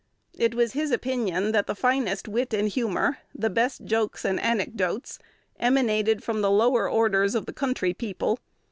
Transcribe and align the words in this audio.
It 0.35 0.55
was 0.55 0.73
his 0.73 0.89
opinion 0.89 1.51
that 1.51 1.67
the 1.67 1.75
finest 1.75 2.27
wit 2.27 2.55
and 2.55 2.67
humor, 2.67 3.19
the 3.35 3.51
best 3.51 3.85
jokes 3.85 4.25
and 4.25 4.39
anecdotes, 4.39 5.19
emanated 5.59 6.23
from 6.23 6.41
the 6.41 6.49
lower 6.49 6.89
orders 6.89 7.35
of 7.35 7.45
the 7.45 7.53
country 7.53 7.93
people. 7.93 8.39